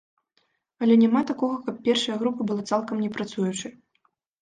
[0.85, 3.73] Але няма такога, каб першая група была цалкам не працуючай.